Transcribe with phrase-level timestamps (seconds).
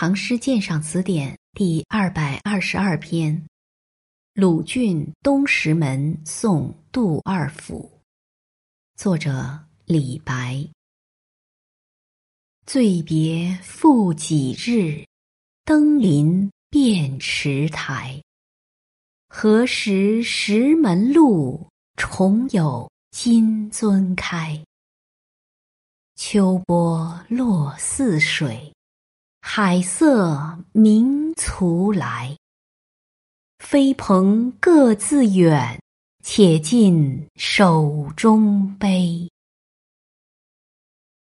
[0.00, 3.36] 唐诗鉴赏词典》第二百二十二篇，
[4.32, 8.00] 《鲁郡东石门送杜二府》，
[8.98, 10.66] 作者李白。
[12.64, 15.04] 醉别复几日，
[15.66, 18.22] 登临便池台。
[19.28, 24.64] 何时石门路，重有金樽开？
[26.16, 28.72] 秋波落泗水。
[29.42, 32.36] 海色明徂来，
[33.58, 35.80] 飞蓬各自远，
[36.22, 39.28] 且尽手中杯。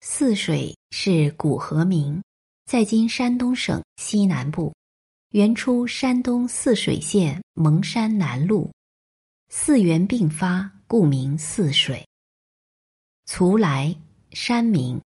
[0.00, 2.22] 泗水是古河名，
[2.64, 4.72] 在今山东省西南部，
[5.30, 8.70] 原出山东泗水县蒙山南麓，
[9.48, 12.06] 泗源并发，故名泗水。
[13.26, 13.94] 徂来，
[14.30, 15.00] 山名，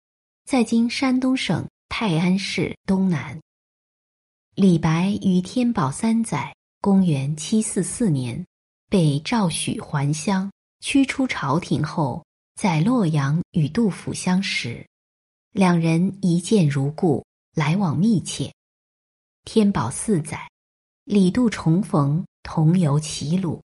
[0.44, 1.66] 在今山东省。
[1.88, 3.40] 泰安市东南。
[4.54, 8.46] 李白于天宝三载（公元七四四年）
[8.88, 14.86] 被赵许还乡，驱出朝廷后，在洛阳与杜甫相识，
[15.52, 18.52] 两人一见如故，来往密切。
[19.44, 20.48] 天宝四载，
[21.04, 23.60] 李杜重逢，同游齐鲁。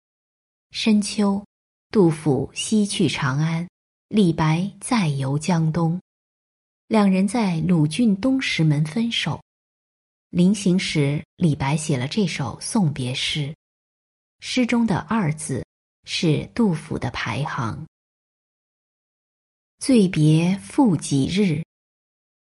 [0.70, 1.44] 深秋，
[1.90, 3.68] 杜甫西去长安，
[4.08, 6.00] 李白再游江东。
[6.90, 9.40] 两人在鲁郡东石门分手，
[10.30, 13.54] 临行时，李白写了这首送别诗。
[14.40, 15.64] 诗中的“二”字
[16.02, 17.86] 是杜甫的排行。
[19.78, 21.64] 醉别复几日，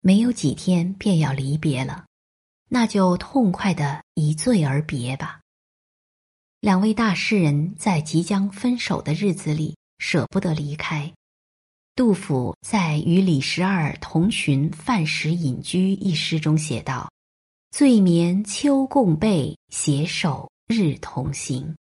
[0.01, 2.05] 没有几天便要离别了，
[2.69, 5.41] 那就痛快的一醉而别吧。
[6.59, 11.13] 两位大诗人在即将分手的日子里，舍不得离开。
[11.95, 17.13] 杜甫在与李十二同寻范石隐居一诗中写道
[17.71, 21.77] ：“醉眠秋共被，携手日同行。”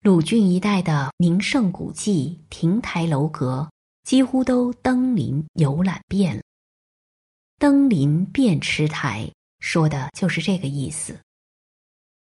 [0.00, 3.70] 鲁郡一带的名胜古迹、亭台楼阁，
[4.02, 6.42] 几乎都登临游览遍了。
[7.58, 9.30] 登临便池台，
[9.60, 11.20] 说的就是这个意思。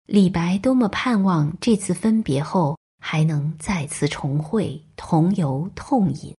[0.05, 6.35] 李白多么盼望这次分别后还能再次重会，同游痛饮。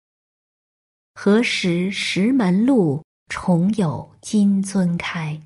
[1.15, 5.41] 何时石门路，重有金樽开？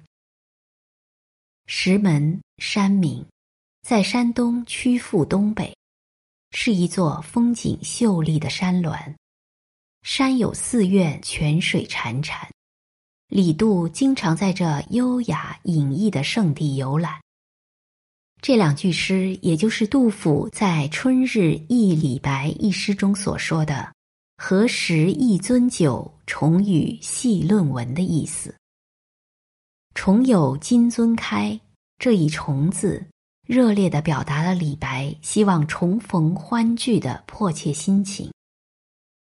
[1.66, 3.24] 石门山名，
[3.82, 5.76] 在山东曲阜东北，
[6.50, 9.14] 是一座风景秀丽的山峦。
[10.02, 12.48] 山有寺院，泉水潺潺。
[13.28, 17.20] 李杜经常在这优雅隐逸的圣地游览。
[18.40, 23.92] 这两句诗，也就是杜甫在《春日忆李白》一诗中所说的。
[24.40, 28.54] 何时一樽酒，重与细论文的意思。
[29.94, 31.60] 重有金樽开，
[31.98, 33.04] 这一“重”字，
[33.48, 38.32] 热烈的表达了李白希望重逢欢聚的迫切心情，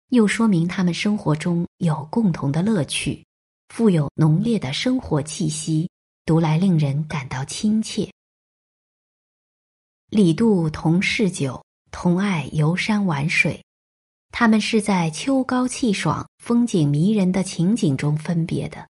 [0.09, 3.25] 又说明他们生活中有共同的乐趣，
[3.69, 5.89] 富有浓烈的生活气息，
[6.27, 8.11] 读来令人感到亲切。
[10.11, 13.64] 李杜同嗜酒，同爱游山玩水。
[14.37, 18.89] 他们是在秋高气爽、风景迷人的情景中分别的。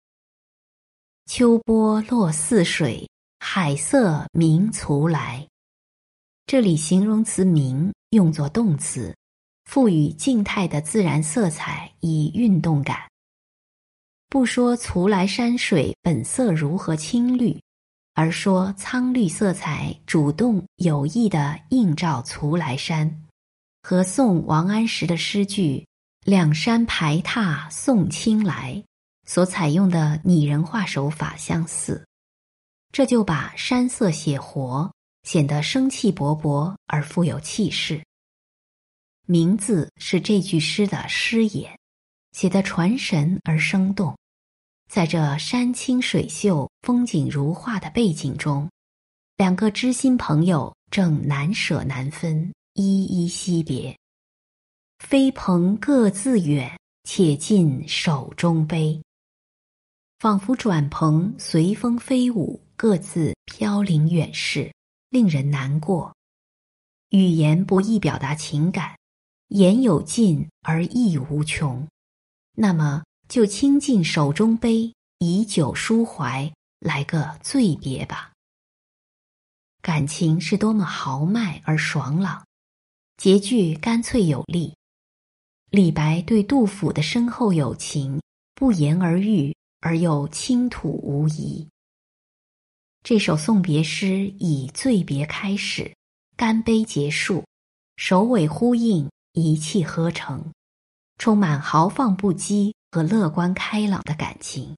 [1.26, 3.10] 秋波落泗水，
[3.40, 5.46] 海色明徂来。
[6.48, 9.14] 这里形容词“明”用作动词，
[9.66, 13.00] 赋予静态的自然色彩以运动感。
[14.30, 17.62] 不说徂来山水本色如何青绿，
[18.14, 23.26] 而说苍绿色彩主动有意的映照徂来山。
[23.84, 25.86] 和宋王安石的诗句
[26.26, 28.82] “两山排闼送青来”
[29.28, 32.08] 所采用的拟人化手法相似，
[32.94, 34.90] 这就把山色写活，
[35.24, 38.02] 显得生气勃勃而富有气势。
[39.28, 41.78] 名字是这句诗的诗眼，
[42.32, 44.18] 写得传神而生动。
[44.90, 48.70] 在这山清水秀、风景如画的背景中，
[49.36, 52.54] 两个知心朋友正难舍难分。
[52.74, 53.96] 依依惜别，
[54.98, 59.00] 飞蓬各自远，且尽手中杯。
[60.18, 64.74] 仿佛转蓬随风飞舞，各自飘零远逝，
[65.10, 66.16] 令人难过。
[67.10, 68.98] 语言不易表达情感，
[69.50, 71.88] 言有尽而意无穷，
[72.54, 78.32] 那么就倾尽手中杯，以酒抒怀，来个醉别吧。
[79.82, 82.44] 感情是多么豪迈而爽朗！
[83.24, 84.76] 结句干脆有力，
[85.70, 88.22] 李白对杜甫的深厚友情
[88.54, 91.66] 不言而喻，而又倾吐无遗。
[93.02, 95.96] 这首送别诗以醉别开始，
[96.36, 97.46] 干杯结束，
[97.96, 100.44] 首尾呼应，一气呵成，
[101.18, 104.76] 充满豪放不羁和乐观开朗的感情，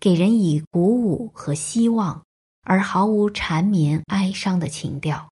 [0.00, 2.24] 给人以鼓舞和希望，
[2.62, 5.28] 而毫无缠绵哀伤的情调。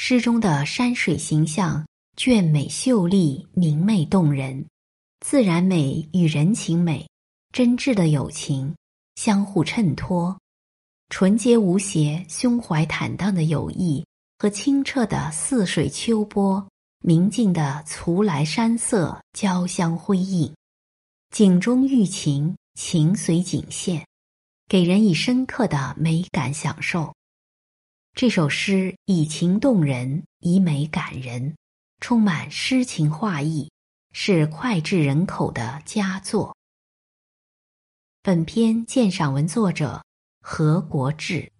[0.00, 1.84] 诗中的山水形象
[2.16, 4.64] 隽美秀丽、明媚动人，
[5.18, 7.04] 自然美与人情美。
[7.52, 8.72] 真挚的友情，
[9.16, 10.38] 相互衬托；
[11.08, 14.06] 纯洁无邪、胸怀坦荡的友谊
[14.38, 16.64] 和清澈的似水秋波、
[17.00, 20.54] 明净的徂徕山色交相辉映，
[21.34, 24.06] 景中寓情，情随景现，
[24.68, 27.12] 给人以深刻的美感享受。
[28.20, 31.54] 这首诗以情动人，以美感人，
[32.00, 33.70] 充满诗情画意，
[34.10, 36.56] 是脍炙人口的佳作。
[38.20, 40.04] 本篇鉴赏文作者
[40.40, 41.52] 何国志。